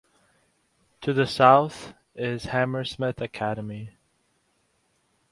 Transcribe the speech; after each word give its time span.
To 1.01 1.13
the 1.13 1.27
south 1.27 1.93
is 2.15 2.45
Hammersmith 2.45 3.21
Academy. 3.21 3.91